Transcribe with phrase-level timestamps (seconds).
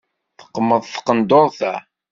[0.39, 1.73] Teqmeḍ tqenduṛt-a.